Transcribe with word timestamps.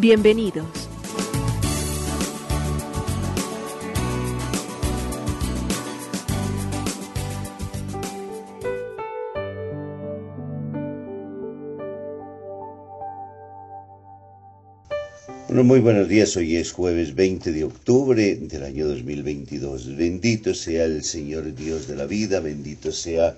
Bienvenidos. 0.00 0.64
Bueno, 15.48 15.64
muy 15.64 15.80
buenos 15.80 16.06
días. 16.06 16.36
Hoy 16.36 16.54
es 16.54 16.70
jueves 16.70 17.16
20 17.16 17.50
de 17.50 17.64
octubre 17.64 18.36
del 18.36 18.62
año 18.62 18.86
2022. 18.86 19.96
Bendito 19.96 20.54
sea 20.54 20.84
el 20.84 21.02
Señor 21.02 21.52
Dios 21.56 21.88
de 21.88 21.96
la 21.96 22.06
vida, 22.06 22.38
bendito 22.38 22.92
sea 22.92 23.36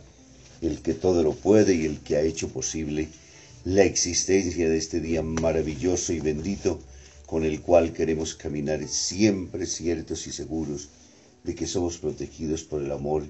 el 0.60 0.82
que 0.82 0.92
todo 0.92 1.22
lo 1.22 1.32
puede 1.32 1.74
y 1.74 1.86
el 1.86 2.00
que 2.00 2.16
ha 2.16 2.20
hecho 2.20 2.48
posible 2.48 3.08
la 3.64 3.84
existencia 3.84 4.70
de 4.70 4.78
este 4.78 5.00
día 5.00 5.22
maravilloso 5.22 6.14
y 6.14 6.20
bendito 6.20 6.78
con 7.26 7.44
el 7.44 7.60
cual 7.60 7.92
queremos 7.92 8.34
caminar 8.34 8.88
siempre 8.88 9.66
ciertos 9.66 10.26
y 10.26 10.32
seguros 10.32 10.88
de 11.44 11.54
que 11.54 11.66
somos 11.66 11.98
protegidos 11.98 12.62
por 12.64 12.82
el 12.82 12.90
amor 12.90 13.22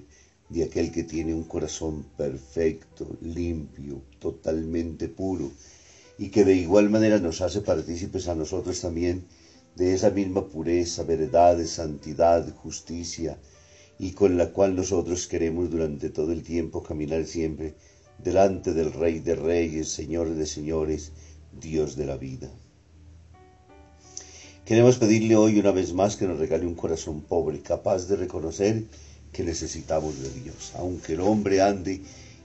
de 0.48 0.62
aquel 0.62 0.92
que 0.92 1.02
tiene 1.02 1.34
un 1.34 1.42
corazón 1.42 2.06
perfecto, 2.16 3.18
limpio, 3.20 4.02
totalmente 4.20 5.08
puro, 5.08 5.50
y 6.16 6.28
que 6.28 6.44
de 6.44 6.54
igual 6.54 6.90
manera 6.90 7.18
nos 7.18 7.40
hace 7.40 7.60
partícipes 7.60 8.28
a 8.28 8.36
nosotros 8.36 8.80
también 8.80 9.24
de 9.74 9.94
esa 9.94 10.10
misma 10.10 10.46
pureza, 10.46 11.02
verdad, 11.02 11.64
santidad, 11.66 12.54
justicia, 12.54 13.36
y 13.98 14.12
con 14.12 14.36
la 14.36 14.52
cual 14.52 14.76
nosotros 14.76 15.26
queremos 15.26 15.70
durante 15.70 16.08
todo 16.08 16.30
el 16.30 16.44
tiempo 16.44 16.84
caminar 16.84 17.26
siempre 17.26 17.74
delante 18.22 18.74
del 18.74 18.92
Rey 18.92 19.20
de 19.20 19.34
Reyes, 19.34 19.88
Señor 19.88 20.34
de 20.34 20.46
Señores, 20.46 21.12
Dios 21.58 21.96
de 21.96 22.06
la 22.06 22.16
vida. 22.16 22.50
Queremos 24.64 24.98
pedirle 24.98 25.36
hoy 25.36 25.58
una 25.58 25.72
vez 25.72 25.92
más 25.92 26.16
que 26.16 26.26
nos 26.26 26.38
regale 26.38 26.66
un 26.66 26.74
corazón 26.74 27.22
pobre, 27.22 27.60
capaz 27.60 28.06
de 28.08 28.16
reconocer 28.16 28.84
que 29.32 29.42
necesitamos 29.42 30.20
de 30.20 30.30
Dios. 30.42 30.72
Aunque 30.76 31.14
el 31.14 31.20
hombre 31.20 31.62
ande 31.62 32.02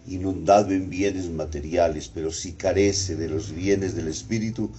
inundado 0.07 0.71
en 0.71 0.89
bienes 0.89 1.29
materiales, 1.29 2.09
pero 2.13 2.31
si 2.31 2.53
carece 2.53 3.15
de 3.15 3.29
los 3.29 3.51
bienes 3.53 3.95
del 3.95 4.07
Espíritu, 4.07 4.71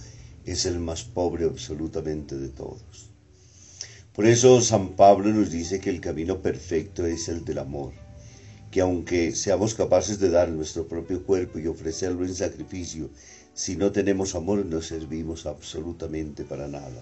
es 0.45 0.65
el 0.65 0.79
más 0.79 1.03
pobre 1.03 1.45
absolutamente 1.45 2.35
de 2.35 2.49
todos. 2.49 3.11
Por 4.13 4.25
eso 4.25 4.61
San 4.61 4.89
Pablo 4.95 5.29
nos 5.31 5.51
dice 5.51 5.79
que 5.79 5.91
el 5.91 6.01
camino 6.01 6.41
perfecto 6.41 7.05
es 7.05 7.29
el 7.29 7.45
del 7.45 7.59
amor 7.59 8.06
que 8.71 8.81
aunque 8.81 9.33
seamos 9.33 9.75
capaces 9.75 10.19
de 10.19 10.29
dar 10.29 10.49
nuestro 10.49 10.87
propio 10.87 11.23
cuerpo 11.23 11.57
y 11.57 11.67
ofrecerlo 11.67 12.25
en 12.25 12.35
sacrificio, 12.35 13.09
si 13.53 13.75
no 13.77 13.91
tenemos 13.91 14.35
amor 14.35 14.65
no 14.65 14.81
servimos 14.81 15.45
absolutamente 15.45 16.43
para 16.43 16.67
nada. 16.67 17.01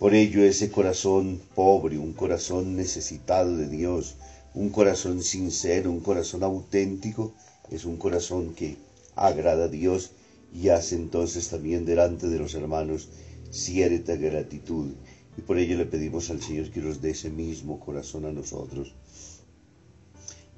Por 0.00 0.14
ello 0.14 0.42
ese 0.42 0.70
corazón 0.70 1.40
pobre, 1.54 1.96
un 1.98 2.12
corazón 2.12 2.76
necesitado 2.76 3.56
de 3.56 3.68
Dios, 3.68 4.16
un 4.52 4.70
corazón 4.70 5.22
sincero, 5.22 5.90
un 5.90 6.00
corazón 6.00 6.42
auténtico, 6.42 7.32
es 7.70 7.84
un 7.84 7.96
corazón 7.96 8.54
que 8.54 8.76
agrada 9.14 9.66
a 9.66 9.68
Dios 9.68 10.10
y 10.52 10.68
hace 10.70 10.96
entonces 10.96 11.48
también 11.48 11.84
delante 11.84 12.28
de 12.28 12.38
los 12.38 12.54
hermanos 12.54 13.08
cierta 13.50 14.16
gratitud. 14.16 14.90
Y 15.38 15.42
por 15.42 15.58
ello 15.58 15.78
le 15.78 15.86
pedimos 15.86 16.30
al 16.30 16.42
Señor 16.42 16.70
que 16.70 16.80
nos 16.80 17.00
dé 17.00 17.10
ese 17.10 17.30
mismo 17.30 17.78
corazón 17.78 18.24
a 18.24 18.32
nosotros 18.32 18.92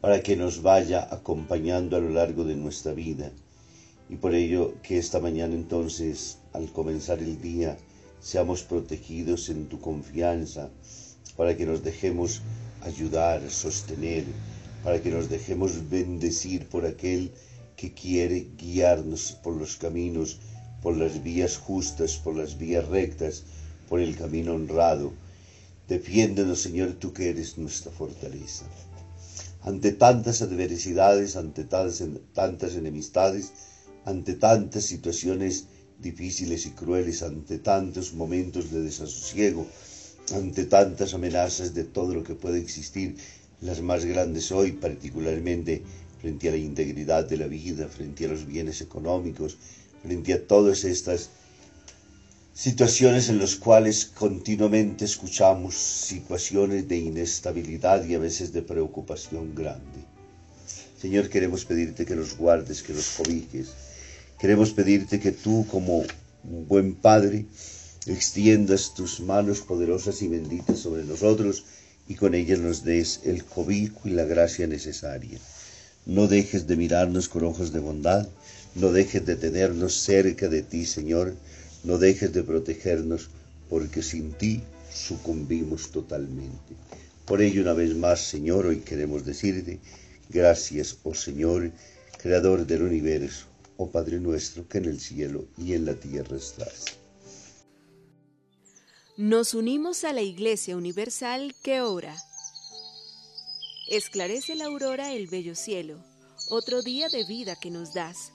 para 0.07 0.23
que 0.23 0.37
nos 0.37 0.63
vaya 0.63 1.01
acompañando 1.11 1.97
a 1.97 2.01
lo 2.01 2.11
largo 2.11 2.45
de 2.45 2.55
nuestra 2.55 2.93
vida. 2.93 3.33
Y 4.09 4.15
por 4.15 4.37
ello 4.37 4.75
que 4.81 4.99
esta 4.99 5.19
mañana 5.19 5.57
entonces, 5.57 6.39
al 6.53 6.71
comenzar 6.71 7.19
el 7.19 7.41
día, 7.43 7.77
seamos 8.21 8.63
protegidos 8.63 9.49
en 9.49 9.67
tu 9.67 9.81
confianza, 9.81 10.71
para 11.37 11.57
que 11.57 11.67
nos 11.67 11.83
dejemos 11.83 12.41
ayudar, 12.83 13.51
sostener, 13.51 14.23
para 14.85 15.03
que 15.03 15.11
nos 15.11 15.29
dejemos 15.29 15.91
bendecir 15.91 16.69
por 16.69 16.87
aquel 16.87 17.33
que 17.77 17.93
quiere 17.93 18.47
guiarnos 18.57 19.33
por 19.43 19.57
los 19.57 19.75
caminos, 19.75 20.39
por 20.83 20.97
las 20.97 21.21
vías 21.25 21.57
justas, 21.57 22.17
por 22.17 22.37
las 22.37 22.57
vías 22.57 22.87
rectas, 22.87 23.43
por 23.89 23.99
el 23.99 24.15
camino 24.15 24.55
honrado. 24.55 25.13
Defiéndenos, 25.89 26.61
Señor, 26.61 26.93
tú 26.93 27.13
que 27.13 27.31
eres 27.31 27.59
nuestra 27.59 27.91
fortaleza 27.91 28.67
ante 29.67 29.91
tantas 29.91 30.43
adversidades, 30.43 31.35
ante 31.35 31.65
tantas, 31.65 32.75
enemistades, 32.77 33.53
ante 34.05 34.35
tantas 34.35 34.85
situaciones 34.85 35.67
difíciles 35.99 36.67
y 36.67 36.71
crueles, 36.71 37.25
ante 37.25 37.59
tantos 37.59 38.15
momentos 38.15 38.71
de 38.71 38.83
desasosiego, 38.83 39.67
ante 40.33 40.67
tantas 40.67 41.15
amenazas 41.15 41.75
de 41.75 41.83
todo 41.83 42.15
lo 42.15 42.23
que 42.23 42.37
puede 42.37 42.61
existir, 42.61 43.17
las 43.61 43.81
más 43.81 44.05
grandes 44.05 44.53
hoy, 44.53 44.71
particularmente 44.71 45.83
frente 46.21 46.49
a 46.49 46.53
la 46.53 46.59
integridad 46.59 47.25
de 47.25 47.37
la 47.37 47.49
vida, 47.49 47.89
frente 47.89 48.27
a 48.27 48.29
los 48.29 48.47
bienes 48.47 48.81
económicos, 48.81 49.57
frente 50.01 50.33
a 50.33 50.47
todas 50.47 50.85
estas 50.85 51.31
situaciones 52.57 53.29
en 53.29 53.39
las 53.39 53.57
cuales 53.57 54.07
continuamente 54.07 55.05
escuchamos 55.05 55.75
situaciones 55.75 56.89
de 56.89 56.97
inestabilidad 56.97 58.03
y 58.07 58.15
a 58.15 58.19
veces 58.19 58.51
de 58.51 58.63
preocupación 58.63 59.55
grande. 59.55 60.01
Señor, 60.99 61.29
queremos 61.29 61.67
pedirte 61.67 62.07
que 62.07 62.17
los 62.17 62.39
guardes, 62.39 62.83
que 62.83 62.95
los 62.95 63.11
cobijes. 63.11 63.69
Queremos 64.39 64.73
pedirte 64.73 65.21
que 65.21 65.33
tú, 65.33 65.67
como 65.71 65.99
un 66.45 66.67
buen 66.67 66.95
Padre, 66.95 67.45
extiendas 68.07 68.95
tus 68.95 69.21
manos 69.21 69.61
poderosas 69.61 70.23
y 70.23 70.29
benditas 70.29 70.79
sobre 70.79 71.05
nosotros 71.05 71.65
y 72.09 72.15
con 72.15 72.35
ellas 72.35 72.59
nos 72.59 72.85
des 72.85 73.21
el 73.25 73.45
cobijo 73.45 74.09
y 74.09 74.13
la 74.13 74.25
gracia 74.25 74.67
necesaria. 74.67 75.39
No 76.07 76.27
dejes 76.27 76.67
de 76.67 76.77
mirarnos 76.77 77.29
con 77.29 77.45
ojos 77.45 77.75
de 77.75 77.81
bondad, 77.81 78.27
no 78.75 78.93
dejes 78.93 79.27
de 79.27 79.37
tenernos 79.37 79.93
cerca 79.93 80.49
de 80.49 80.63
ti, 80.63 80.87
Señor, 80.87 81.35
no 81.87 81.99
dejes 81.99 82.33
de 82.33 82.43
protegernos 82.43 83.31
porque 83.71 84.03
sin 84.03 84.33
ti 84.33 84.61
sucumbimos 84.93 85.93
totalmente. 85.93 86.75
Por 87.25 87.41
ello, 87.41 87.63
una 87.63 87.75
vez 87.75 87.95
más, 87.97 88.21
Señor, 88.21 88.67
hoy 88.67 88.81
queremos 88.81 89.25
decirte, 89.25 89.79
gracias, 90.29 90.99
oh 91.05 91.15
Señor, 91.15 91.71
Creador 92.21 92.67
del 92.67 92.83
universo, 92.83 93.47
oh 93.77 93.89
Padre 93.89 94.19
nuestro, 94.19 94.67
que 94.67 94.79
en 94.79 94.87
el 94.87 95.01
cielo 95.01 95.45
y 95.57 95.75
en 95.75 95.85
la 95.85 95.95
tierra 95.95 96.37
estás. 96.37 96.87
Nos 99.17 99.55
unimos 99.55 100.03
a 100.03 100.13
la 100.13 100.23
Iglesia 100.23 100.77
Universal 100.77 101.55
que 101.63 101.83
ora. 101.83 102.17
Esclarece 103.89 104.57
la 104.57 104.65
aurora 104.65 105.13
el 105.13 105.29
bello 105.29 105.55
cielo, 105.55 106.03
otro 106.51 106.83
día 106.83 107.09
de 107.09 107.25
vida 107.25 107.55
que 107.55 107.71
nos 107.71 107.95
das. 107.95 108.33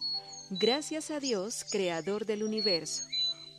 Gracias 0.51 1.11
a 1.11 1.19
Dios, 1.19 1.65
Creador 1.69 2.25
del 2.25 2.43
universo. 2.43 3.10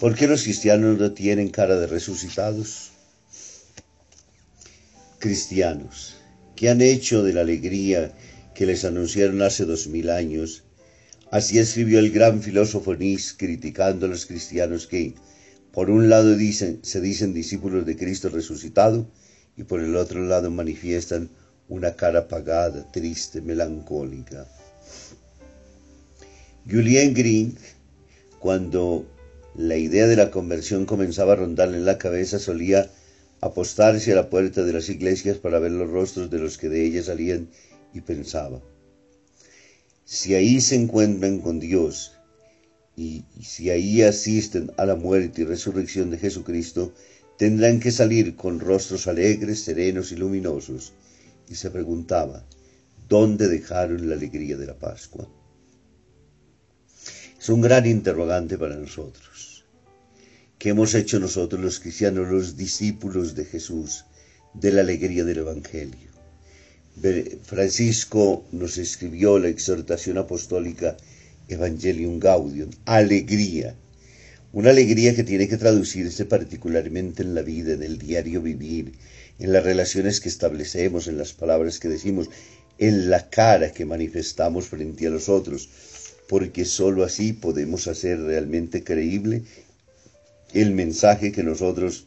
¿Por 0.00 0.14
qué 0.14 0.26
los 0.26 0.44
cristianos 0.44 0.98
no 0.98 1.12
tienen 1.12 1.50
cara 1.50 1.76
de 1.76 1.86
resucitados? 1.86 2.92
Cristianos, 5.18 6.16
¿qué 6.56 6.70
han 6.70 6.80
hecho 6.80 7.22
de 7.22 7.34
la 7.34 7.42
alegría 7.42 8.10
que 8.54 8.64
les 8.64 8.86
anunciaron 8.86 9.42
hace 9.42 9.66
dos 9.66 9.88
mil 9.88 10.08
años? 10.08 10.64
Así 11.30 11.58
escribió 11.58 11.98
el 11.98 12.12
gran 12.12 12.40
filósofo 12.40 12.96
Nis 12.96 13.34
criticando 13.36 14.06
a 14.06 14.08
los 14.08 14.24
cristianos 14.24 14.86
que, 14.86 15.16
por 15.70 15.90
un 15.90 16.08
lado 16.08 16.34
dicen, 16.34 16.80
se 16.82 17.02
dicen 17.02 17.34
discípulos 17.34 17.84
de 17.84 17.98
Cristo 17.98 18.30
resucitado 18.30 19.06
y 19.54 19.64
por 19.64 19.82
el 19.82 19.94
otro 19.96 20.24
lado 20.24 20.50
manifiestan 20.50 21.28
una 21.68 21.94
cara 21.94 22.20
apagada, 22.20 22.90
triste, 22.90 23.42
melancólica. 23.42 24.48
Julien 26.66 27.12
Green, 27.12 27.54
cuando 28.38 29.06
la 29.60 29.76
idea 29.76 30.06
de 30.06 30.16
la 30.16 30.30
conversión 30.30 30.86
comenzaba 30.86 31.34
a 31.34 31.36
rondarle 31.36 31.76
en 31.76 31.84
la 31.84 31.98
cabeza, 31.98 32.38
solía 32.38 32.90
apostarse 33.42 34.12
a 34.12 34.14
la 34.14 34.30
puerta 34.30 34.62
de 34.64 34.72
las 34.72 34.88
iglesias 34.88 35.36
para 35.36 35.58
ver 35.58 35.72
los 35.72 35.90
rostros 35.90 36.30
de 36.30 36.38
los 36.38 36.56
que 36.56 36.70
de 36.70 36.86
ellas 36.86 37.06
salían 37.06 37.50
y 37.92 38.00
pensaba, 38.00 38.62
si 40.06 40.34
ahí 40.34 40.62
se 40.62 40.76
encuentran 40.76 41.40
con 41.40 41.60
Dios 41.60 42.12
y, 42.96 43.24
si 43.42 43.68
ahí 43.68 44.00
asisten 44.00 44.72
a 44.78 44.86
la 44.86 44.96
muerte 44.96 45.42
y 45.42 45.44
resurrección 45.44 46.10
de 46.10 46.16
Jesucristo, 46.16 46.94
tendrán 47.36 47.80
que 47.80 47.90
salir 47.90 48.36
con 48.36 48.60
rostros 48.60 49.08
alegres, 49.08 49.60
serenos 49.60 50.10
y 50.10 50.16
luminosos. 50.16 50.94
Y 51.50 51.54
se 51.54 51.70
preguntaba, 51.70 52.46
¿dónde 53.08 53.46
dejaron 53.48 54.08
la 54.08 54.14
alegría 54.14 54.56
de 54.56 54.66
la 54.66 54.78
Pascua? 54.78 55.28
Es 57.38 57.48
un 57.48 57.60
gran 57.60 57.86
interrogante 57.86 58.56
para 58.56 58.76
nosotros. 58.76 59.49
¿Qué 60.60 60.68
hemos 60.68 60.94
hecho 60.94 61.18
nosotros 61.18 61.58
los 61.62 61.80
cristianos, 61.80 62.28
los 62.28 62.54
discípulos 62.54 63.34
de 63.34 63.46
Jesús, 63.46 64.04
de 64.52 64.70
la 64.70 64.82
alegría 64.82 65.24
del 65.24 65.38
Evangelio? 65.38 66.10
Francisco 67.44 68.44
nos 68.52 68.76
escribió 68.76 69.38
la 69.38 69.48
exhortación 69.48 70.18
apostólica 70.18 70.98
Evangelium 71.48 72.18
Gaudium, 72.18 72.68
alegría. 72.84 73.74
Una 74.52 74.68
alegría 74.68 75.16
que 75.16 75.24
tiene 75.24 75.48
que 75.48 75.56
traducirse 75.56 76.26
particularmente 76.26 77.22
en 77.22 77.34
la 77.34 77.40
vida, 77.40 77.72
en 77.72 77.82
el 77.82 77.96
diario 77.96 78.42
vivir, 78.42 78.92
en 79.38 79.54
las 79.54 79.64
relaciones 79.64 80.20
que 80.20 80.28
establecemos, 80.28 81.08
en 81.08 81.16
las 81.16 81.32
palabras 81.32 81.78
que 81.78 81.88
decimos, 81.88 82.28
en 82.76 83.08
la 83.08 83.30
cara 83.30 83.72
que 83.72 83.86
manifestamos 83.86 84.66
frente 84.66 85.06
a 85.06 85.10
los 85.10 85.30
otros 85.30 85.70
porque 86.28 86.64
sólo 86.64 87.02
así 87.02 87.32
podemos 87.32 87.88
hacer 87.88 88.20
realmente 88.20 88.84
creíble 88.84 89.42
el 90.52 90.72
mensaje 90.72 91.32
que 91.32 91.42
nosotros 91.42 92.06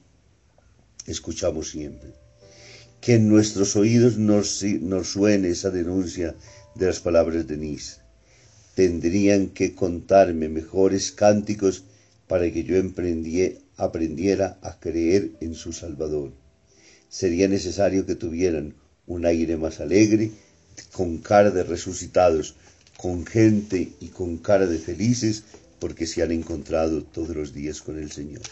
escuchamos 1.08 1.70
siempre. 1.70 2.14
Que 3.02 3.16
en 3.16 3.30
nuestros 3.30 3.76
oídos 3.76 4.18
nos, 4.18 4.64
suene 5.04 5.50
esa 5.50 5.70
denuncia 5.70 6.36
de 6.76 6.86
las 6.86 7.00
palabras 7.00 7.48
de 7.48 7.58
Nis. 7.58 8.00
Tendrían 8.76 9.48
que 9.50 9.76
contarme 9.76 10.50
mejores 10.50 11.12
cánticos 11.12 11.84
para 12.28 12.52
que 12.52 12.64
yo 12.64 12.76
aprendiera 13.78 14.58
a 14.62 14.80
creer 14.80 15.32
en 15.42 15.54
su 15.54 15.74
Salvador. 15.74 16.32
Sería 17.10 17.48
necesario 17.48 18.06
que 18.06 18.16
tuvieran 18.16 18.74
un 19.06 19.26
aire 19.26 19.58
más 19.58 19.80
alegre, 19.80 20.32
con 20.92 21.20
cara 21.20 21.52
de 21.52 21.64
resucitados, 21.64 22.56
con 22.98 23.26
gente 23.26 23.92
y 24.00 24.08
con 24.08 24.38
cara 24.38 24.66
de 24.66 24.80
felices 24.80 25.44
porque 25.84 26.06
se 26.06 26.24
han 26.24 26.32
encontrado 26.32 27.04
todos 27.04 27.36
los 27.36 27.54
días 27.54 27.82
con 27.82 28.00
el 28.00 28.10
Señor. 28.10 28.44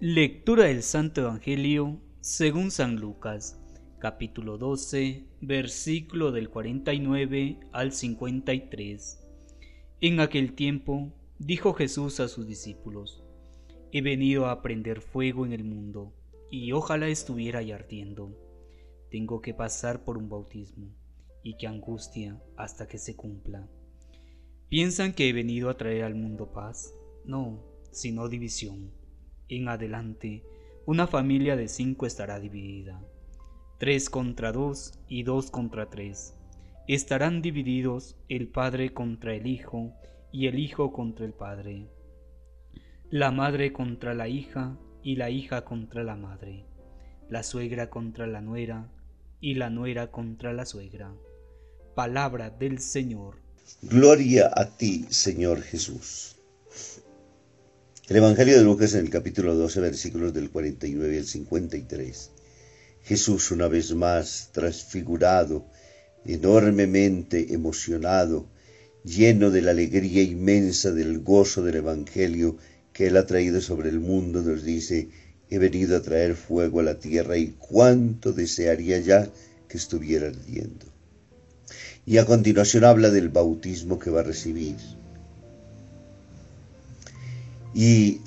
Lectura 0.00 0.64
del 0.64 0.82
Santo 0.82 1.20
Evangelio 1.20 2.00
según 2.22 2.70
San 2.70 2.96
Lucas, 2.96 3.58
capítulo 3.98 4.56
12, 4.56 5.26
versículo 5.42 6.32
del 6.32 6.48
49 6.48 7.60
al 7.70 7.92
53. 7.92 9.18
En 10.00 10.20
aquel 10.20 10.54
tiempo 10.54 11.12
dijo 11.38 11.74
Jesús 11.74 12.20
a 12.20 12.28
sus 12.28 12.46
discípulos, 12.46 13.22
He 13.92 14.00
venido 14.00 14.46
a 14.46 14.62
prender 14.62 15.02
fuego 15.02 15.44
en 15.44 15.52
el 15.52 15.64
mundo, 15.64 16.14
y 16.50 16.72
ojalá 16.72 17.08
estuviera 17.08 17.60
ya 17.60 17.74
ardiendo. 17.74 18.34
Tengo 19.10 19.42
que 19.42 19.52
pasar 19.52 20.02
por 20.02 20.16
un 20.16 20.30
bautismo 20.30 20.96
y 21.42 21.58
que 21.58 21.66
angustia 21.66 22.40
hasta 22.56 22.88
que 22.88 22.96
se 22.96 23.16
cumpla. 23.16 23.68
¿Piensan 24.72 25.12
que 25.12 25.28
he 25.28 25.34
venido 25.34 25.68
a 25.68 25.76
traer 25.76 26.02
al 26.02 26.14
mundo 26.14 26.50
paz? 26.50 26.94
No, 27.26 27.62
sino 27.90 28.30
división. 28.30 28.90
En 29.50 29.68
adelante, 29.68 30.44
una 30.86 31.06
familia 31.06 31.56
de 31.56 31.68
cinco 31.68 32.06
estará 32.06 32.40
dividida. 32.40 32.98
Tres 33.78 34.08
contra 34.08 34.50
dos 34.50 34.98
y 35.08 35.24
dos 35.24 35.50
contra 35.50 35.90
tres. 35.90 36.38
Estarán 36.88 37.42
divididos 37.42 38.16
el 38.30 38.48
padre 38.48 38.94
contra 38.94 39.34
el 39.34 39.46
hijo 39.46 39.92
y 40.32 40.46
el 40.46 40.58
hijo 40.58 40.90
contra 40.90 41.26
el 41.26 41.34
padre. 41.34 41.90
La 43.10 43.30
madre 43.30 43.74
contra 43.74 44.14
la 44.14 44.28
hija 44.28 44.78
y 45.02 45.16
la 45.16 45.28
hija 45.28 45.66
contra 45.66 46.02
la 46.02 46.16
madre. 46.16 46.64
La 47.28 47.42
suegra 47.42 47.90
contra 47.90 48.26
la 48.26 48.40
nuera 48.40 48.90
y 49.38 49.52
la 49.52 49.68
nuera 49.68 50.10
contra 50.10 50.54
la 50.54 50.64
suegra. 50.64 51.14
Palabra 51.94 52.48
del 52.48 52.78
Señor. 52.78 53.51
Gloria 53.82 54.48
a 54.54 54.76
ti, 54.76 55.06
Señor 55.10 55.60
Jesús. 55.60 56.36
El 58.08 58.16
Evangelio 58.16 58.56
de 58.56 58.62
Lucas 58.62 58.94
en 58.94 59.00
el 59.00 59.10
capítulo 59.10 59.54
12, 59.54 59.80
versículos 59.80 60.32
del 60.32 60.50
49 60.50 61.18
al 61.18 61.24
53. 61.24 62.30
Jesús 63.02 63.50
una 63.50 63.68
vez 63.68 63.92
más 63.94 64.50
transfigurado, 64.52 65.66
enormemente 66.24 67.52
emocionado, 67.54 68.48
lleno 69.04 69.50
de 69.50 69.62
la 69.62 69.72
alegría 69.72 70.22
inmensa 70.22 70.92
del 70.92 71.18
gozo 71.20 71.62
del 71.62 71.76
Evangelio 71.76 72.56
que 72.92 73.08
Él 73.08 73.16
ha 73.16 73.26
traído 73.26 73.60
sobre 73.60 73.88
el 73.88 73.98
mundo, 73.98 74.42
nos 74.42 74.62
dice, 74.62 75.08
he 75.50 75.58
venido 75.58 75.96
a 75.96 76.02
traer 76.02 76.36
fuego 76.36 76.80
a 76.80 76.84
la 76.84 76.98
tierra 76.98 77.36
y 77.36 77.54
cuánto 77.58 78.32
desearía 78.32 78.98
ya 79.00 79.28
que 79.68 79.76
estuviera 79.76 80.28
ardiendo 80.28 80.91
y 82.04 82.18
a 82.18 82.26
continuación 82.26 82.84
habla 82.84 83.10
del 83.10 83.28
bautismo 83.28 83.98
que 83.98 84.10
va 84.10 84.20
a 84.20 84.24
recibir. 84.24 84.76
Y 87.74 88.20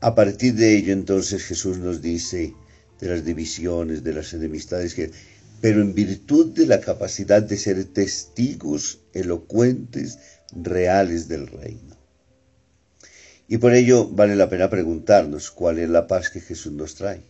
a 0.00 0.14
partir 0.14 0.54
de 0.54 0.76
ello 0.76 0.92
entonces 0.92 1.44
Jesús 1.44 1.78
nos 1.78 2.02
dice 2.02 2.54
de 3.00 3.08
las 3.08 3.24
divisiones, 3.24 4.02
de 4.02 4.14
las 4.14 4.32
enemistades, 4.32 4.94
que, 4.94 5.10
pero 5.60 5.80
en 5.80 5.94
virtud 5.94 6.54
de 6.54 6.66
la 6.66 6.80
capacidad 6.80 7.42
de 7.42 7.56
ser 7.56 7.84
testigos 7.84 9.00
elocuentes, 9.12 10.18
reales 10.52 11.28
del 11.28 11.46
reino. 11.46 11.96
Y 13.48 13.58
por 13.58 13.74
ello 13.74 14.08
vale 14.08 14.36
la 14.36 14.48
pena 14.48 14.70
preguntarnos 14.70 15.50
cuál 15.50 15.78
es 15.78 15.88
la 15.88 16.06
paz 16.06 16.30
que 16.30 16.40
Jesús 16.40 16.72
nos 16.72 16.94
trae. 16.94 17.22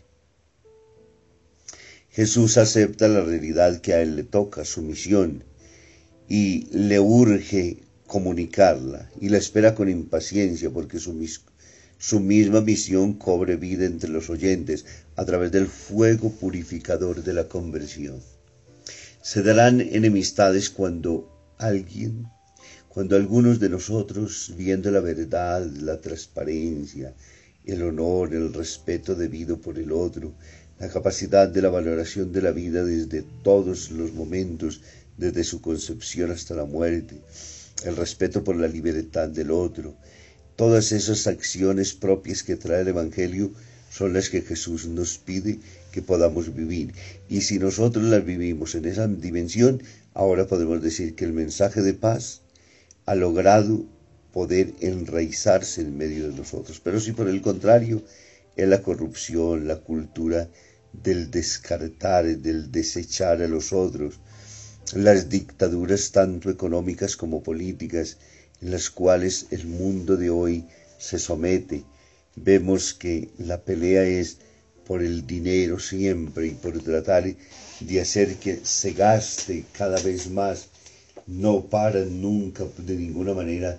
Jesús 2.11 2.59
acepta 2.59 3.09
la 3.09 3.23
realidad 3.23 3.81
que 3.81 3.93
a 3.95 4.01
él 4.01 4.15
le 4.15 4.23
toca, 4.23 4.65
su 4.65 4.83
misión, 4.83 5.43
y 6.29 6.67
le 6.73 7.01
urge 7.01 7.83
comunicarla 8.07 9.11
y 9.21 9.29
la 9.29 9.39
espera 9.39 9.75
con 9.75 9.89
impaciencia 9.89 10.71
porque 10.71 10.99
su, 10.99 11.15
su 11.99 12.21
misma 12.21 12.61
misión 12.61 13.15
cobre 13.15 13.57
vida 13.57 13.85
entre 13.87 14.11
los 14.11 14.31
oyentes 14.31 14.85
a 15.17 15.25
través 15.25 15.53
del 15.53 15.67
fuego 15.67 16.31
purificador 16.31 17.23
de 17.23 17.33
la 17.33 17.49
conversión. 17.49 18.21
Se 19.23 19.43
darán 19.43 19.81
enemistades 19.81 20.71
cuando 20.71 21.31
alguien, 21.59 22.27
cuando 22.89 23.17
algunos 23.17 23.59
de 23.59 23.71
nosotros, 23.71 24.53
viendo 24.57 24.91
la 24.91 25.01
verdad, 25.01 25.67
la 25.67 26.01
transparencia, 26.01 27.15
el 27.65 27.83
honor, 27.83 28.35
el 28.35 28.53
respeto 28.53 29.15
debido 29.15 29.61
por 29.61 29.79
el 29.79 29.91
otro, 29.93 30.35
la 30.79 30.89
capacidad 30.89 31.49
de 31.49 31.63
la 31.63 31.71
valoración 31.71 32.33
de 32.33 32.43
la 32.43 32.51
vida 32.51 32.85
desde 32.85 33.23
todos 33.43 33.91
los 33.91 34.13
momentos 34.13 34.83
desde 35.17 35.45
su 35.45 35.61
concepción 35.61 36.31
hasta 36.31 36.55
la 36.55 36.65
muerte, 36.65 37.21
el 37.85 37.97
respeto 37.97 38.43
por 38.43 38.57
la 38.57 38.69
libertad 38.69 39.29
del 39.29 39.51
otro, 39.51 39.95
todas 40.57 40.93
esas 40.93 41.27
acciones 41.27 41.95
propias 41.95 42.43
que 42.43 42.57
trae 42.57 42.83
el 42.83 42.89
Evangelio 42.89 43.53
son 43.91 44.13
las 44.13 44.29
que 44.29 44.43
Jesús 44.43 44.87
nos 44.87 45.19
pide 45.19 45.61
que 45.93 46.03
podamos 46.03 46.55
vivir. 46.55 46.93
Y 47.29 47.43
si 47.43 47.59
nosotros 47.59 48.05
las 48.05 48.25
vivimos 48.25 48.75
en 48.75 48.87
esa 48.87 49.07
dimensión, 49.07 49.83
ahora 50.15 50.49
podemos 50.49 50.83
decir 50.83 51.15
que 51.15 51.25
el 51.25 51.33
mensaje 51.33 51.81
de 51.81 51.95
paz 51.95 52.41
ha 53.07 53.15
logrado 53.15 53.85
poder 54.33 54.75
enraizarse 54.81 55.83
en 55.83 55.97
medio 55.97 56.29
de 56.29 56.37
nosotros. 56.37 56.81
Pero 56.83 56.99
si 56.99 57.13
por 57.13 57.29
el 57.29 57.41
contrario 57.41 58.03
es 58.57 58.69
la 58.69 58.83
corrupción, 58.83 59.69
la 59.69 59.77
cultura 59.77 60.49
del 60.93 61.31
descartar, 61.31 62.25
del 62.39 62.73
desechar 62.73 63.43
a 63.43 63.49
los 63.49 63.73
otros, 63.73 64.19
las 64.95 65.29
dictaduras 65.29 66.13
tanto 66.13 66.51
económicas 66.51 67.17
como 67.17 67.43
políticas 67.43 68.19
en 68.61 68.71
las 68.71 68.91
cuales 68.91 69.47
el 69.51 69.67
mundo 69.67 70.17
de 70.17 70.31
hoy 70.31 70.65
se 70.99 71.19
somete. 71.19 71.83
Vemos 72.37 72.95
que 72.95 73.31
la 73.39 73.61
pelea 73.61 74.05
es 74.05 74.39
por 74.87 75.03
el 75.03 75.27
dinero 75.27 75.79
siempre 75.79 76.49
y 76.49 76.51
por 76.51 76.81
tratar 76.81 77.25
de 77.81 78.01
hacer 78.01 78.37
que 78.37 78.61
se 78.63 78.93
gaste 78.93 79.65
cada 79.73 80.01
vez 80.01 80.31
más. 80.31 80.69
No 81.27 81.65
para 81.65 82.05
nunca 82.05 82.65
de 82.79 82.95
ninguna 82.95 83.35
manera 83.35 83.79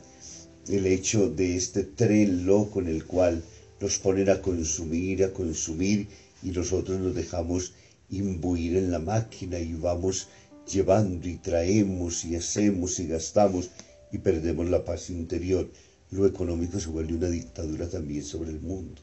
el 0.67 0.85
hecho 0.87 1.29
de 1.29 1.55
este 1.55 1.83
tren 1.83 2.45
loco 2.45 2.81
en 2.81 2.87
el 2.87 3.05
cual 3.05 3.43
nos 3.79 3.99
ponen 3.99 4.29
a 4.29 4.41
consumir, 4.41 5.23
a 5.23 5.31
consumir 5.31 6.07
y 6.41 6.49
nosotros 6.49 6.99
nos 6.99 7.15
dejamos 7.15 7.73
imbuir 8.09 8.77
en 8.77 8.91
la 8.91 8.99
máquina 8.99 9.59
y 9.59 9.73
vamos 9.73 10.27
llevando 10.71 11.27
y 11.27 11.37
traemos 11.37 12.25
y 12.25 12.35
hacemos 12.35 12.99
y 12.99 13.07
gastamos 13.07 13.69
y 14.11 14.17
perdemos 14.19 14.69
la 14.69 14.83
paz 14.83 15.09
interior. 15.09 15.69
Lo 16.11 16.25
económico 16.25 16.79
se 16.79 16.89
vuelve 16.89 17.15
una 17.15 17.29
dictadura 17.29 17.89
también 17.89 18.23
sobre 18.23 18.51
el 18.51 18.61
mundo. 18.61 19.01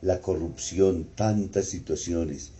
La 0.00 0.20
corrupción, 0.20 1.08
tantas 1.14 1.66
situaciones, 1.66 2.52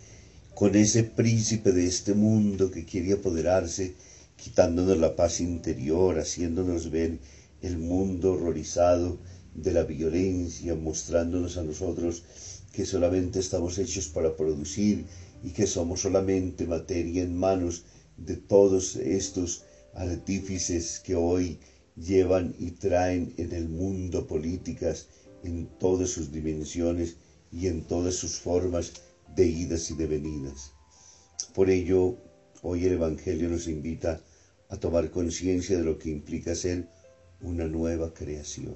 con 0.53 0.75
ese 0.75 1.03
príncipe 1.03 1.71
de 1.71 1.85
este 1.85 2.13
mundo 2.13 2.69
que 2.69 2.85
quiere 2.85 3.13
apoderarse, 3.13 3.95
quitándonos 4.35 4.97
la 4.97 5.15
paz 5.15 5.39
interior, 5.39 6.19
haciéndonos 6.19 6.91
ver 6.91 7.17
el 7.61 7.77
mundo 7.77 8.33
horrorizado 8.33 9.17
de 9.55 9.73
la 9.73 9.83
violencia, 9.83 10.75
mostrándonos 10.75 11.57
a 11.57 11.63
nosotros 11.63 12.23
que 12.73 12.85
solamente 12.85 13.39
estamos 13.39 13.77
hechos 13.77 14.07
para 14.07 14.35
producir 14.35 15.05
y 15.43 15.51
que 15.51 15.67
somos 15.67 16.01
solamente 16.01 16.65
materia 16.65 17.23
en 17.23 17.35
manos 17.37 17.85
de 18.17 18.35
todos 18.35 18.95
estos 18.95 19.63
artífices 19.93 20.99
que 20.99 21.15
hoy 21.15 21.59
llevan 21.95 22.55
y 22.59 22.71
traen 22.71 23.33
en 23.37 23.51
el 23.51 23.67
mundo 23.69 24.27
políticas 24.27 25.07
en 25.43 25.67
todas 25.79 26.09
sus 26.09 26.31
dimensiones 26.31 27.17
y 27.51 27.67
en 27.67 27.83
todas 27.83 28.15
sus 28.15 28.39
formas 28.39 28.93
de 29.35 29.45
idas 29.45 29.89
y 29.91 29.95
de 29.95 30.07
venidas. 30.07 30.73
Por 31.53 31.69
ello, 31.69 32.17
hoy 32.61 32.85
el 32.85 32.93
Evangelio 32.93 33.49
nos 33.49 33.67
invita 33.67 34.21
a 34.69 34.77
tomar 34.77 35.09
conciencia 35.09 35.77
de 35.77 35.83
lo 35.83 35.97
que 35.97 36.09
implica 36.09 36.53
ser 36.55 36.87
una 37.41 37.65
nueva 37.65 38.13
creación, 38.13 38.75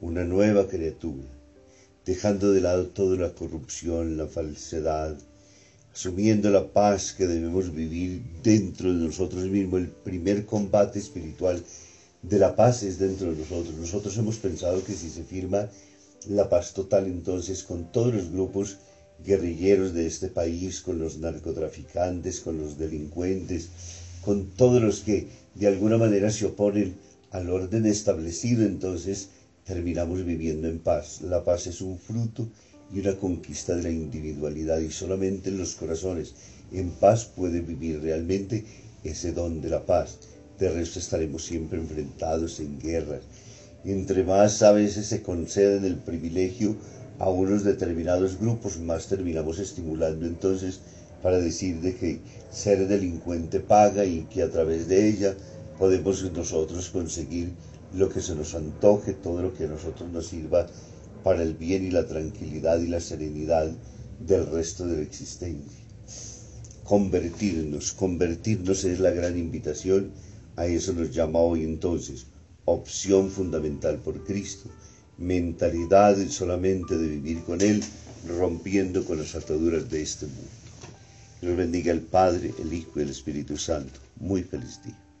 una 0.00 0.24
nueva 0.24 0.68
criatura, 0.68 1.28
dejando 2.04 2.52
de 2.52 2.60
lado 2.60 2.88
toda 2.88 3.16
la 3.16 3.34
corrupción, 3.34 4.16
la 4.16 4.26
falsedad, 4.26 5.18
asumiendo 5.94 6.50
la 6.50 6.72
paz 6.72 7.12
que 7.12 7.26
debemos 7.26 7.74
vivir 7.74 8.22
dentro 8.42 8.92
de 8.92 9.04
nosotros 9.06 9.44
mismos. 9.44 9.82
El 9.82 9.88
primer 9.88 10.46
combate 10.46 10.98
espiritual 10.98 11.62
de 12.22 12.38
la 12.38 12.56
paz 12.56 12.82
es 12.82 12.98
dentro 12.98 13.30
de 13.30 13.38
nosotros. 13.38 13.74
Nosotros 13.74 14.16
hemos 14.16 14.36
pensado 14.36 14.82
que 14.84 14.94
si 14.94 15.10
se 15.10 15.22
firma 15.22 15.68
la 16.28 16.48
paz 16.48 16.72
total 16.72 17.06
entonces 17.06 17.62
con 17.62 17.90
todos 17.92 18.14
los 18.14 18.30
grupos 18.30 18.78
guerrilleros 19.24 19.92
de 19.92 20.06
este 20.06 20.28
país, 20.28 20.80
con 20.80 20.98
los 20.98 21.18
narcotraficantes, 21.18 22.40
con 22.40 22.58
los 22.58 22.78
delincuentes, 22.78 23.68
con 24.24 24.46
todos 24.50 24.80
los 24.80 25.00
que 25.00 25.28
de 25.54 25.66
alguna 25.66 25.98
manera 25.98 26.30
se 26.30 26.46
oponen 26.46 26.96
al 27.30 27.50
orden 27.50 27.86
establecido, 27.86 28.64
entonces 28.64 29.28
terminamos 29.64 30.24
viviendo 30.24 30.68
en 30.68 30.78
paz. 30.78 31.22
La 31.22 31.44
paz 31.44 31.66
es 31.66 31.80
un 31.80 31.98
fruto 31.98 32.48
y 32.92 33.00
una 33.00 33.16
conquista 33.16 33.74
de 33.74 33.84
la 33.84 33.90
individualidad 33.90 34.78
y 34.78 34.90
solamente 34.90 35.48
en 35.48 35.58
los 35.58 35.74
corazones 35.74 36.34
en 36.72 36.90
paz 36.90 37.24
puede 37.24 37.60
vivir 37.60 38.00
realmente 38.00 38.64
ese 39.04 39.32
don 39.32 39.60
de 39.60 39.70
la 39.70 39.84
paz. 39.84 40.18
De 40.58 40.70
resto 40.70 40.98
estaremos 40.98 41.44
siempre 41.44 41.78
enfrentados 41.78 42.60
en 42.60 42.78
guerras. 42.78 43.22
Entre 43.84 44.22
más 44.24 44.62
a 44.62 44.72
veces 44.72 45.06
se 45.06 45.22
conceden 45.22 45.84
el 45.84 45.96
privilegio 45.96 46.76
a 47.18 47.28
unos 47.28 47.64
determinados 47.64 48.38
grupos, 48.38 48.78
más 48.78 49.06
terminamos 49.06 49.58
estimulando 49.58 50.26
entonces 50.26 50.80
para 51.22 51.38
decir 51.38 51.80
de 51.80 51.94
que 51.94 52.20
ser 52.50 52.86
delincuente 52.88 53.60
paga 53.60 54.04
y 54.04 54.26
que 54.30 54.42
a 54.42 54.50
través 54.50 54.88
de 54.88 55.08
ella 55.08 55.34
podemos 55.78 56.22
nosotros 56.32 56.90
conseguir 56.90 57.52
lo 57.94 58.08
que 58.08 58.20
se 58.20 58.34
nos 58.34 58.54
antoje, 58.54 59.12
todo 59.12 59.42
lo 59.42 59.54
que 59.54 59.64
a 59.64 59.68
nosotros 59.68 60.10
nos 60.10 60.26
sirva 60.28 60.66
para 61.22 61.42
el 61.42 61.54
bien 61.54 61.84
y 61.84 61.90
la 61.90 62.06
tranquilidad 62.06 62.80
y 62.80 62.88
la 62.88 63.00
serenidad 63.00 63.70
del 64.20 64.46
resto 64.46 64.86
de 64.86 64.96
la 64.96 65.02
existencia. 65.02 65.80
Convertirnos, 66.84 67.92
convertirnos 67.92 68.84
es 68.84 69.00
la 69.00 69.10
gran 69.10 69.38
invitación, 69.38 70.10
a 70.56 70.66
eso 70.66 70.92
nos 70.92 71.10
llama 71.10 71.38
hoy 71.38 71.64
entonces, 71.64 72.26
opción 72.64 73.30
fundamental 73.30 73.98
por 73.98 74.22
Cristo, 74.24 74.68
mentalidad 75.18 76.16
solamente 76.28 76.98
de 76.98 77.08
vivir 77.08 77.42
con 77.44 77.60
Él, 77.60 77.82
rompiendo 78.28 79.04
con 79.04 79.18
las 79.18 79.34
ataduras 79.34 79.88
de 79.90 80.02
este 80.02 80.26
mundo. 80.26 80.50
Que 81.40 81.54
bendiga 81.54 81.92
el 81.92 82.02
Padre, 82.02 82.54
el 82.60 82.72
Hijo 82.72 82.92
y 82.96 83.02
el 83.02 83.10
Espíritu 83.10 83.56
Santo. 83.56 83.98
Muy 84.20 84.42
feliz 84.42 84.80
día. 84.84 85.11